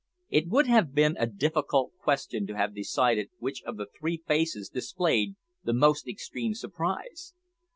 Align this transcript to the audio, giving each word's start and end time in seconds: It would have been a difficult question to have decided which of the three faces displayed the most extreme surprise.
It 0.31 0.47
would 0.47 0.65
have 0.65 0.95
been 0.95 1.15
a 1.19 1.27
difficult 1.27 1.91
question 1.99 2.47
to 2.47 2.55
have 2.57 2.73
decided 2.73 3.29
which 3.37 3.61
of 3.67 3.77
the 3.77 3.85
three 3.85 4.17
faces 4.25 4.67
displayed 4.67 5.35
the 5.63 5.73
most 5.73 6.07
extreme 6.07 6.55
surprise. 6.55 7.35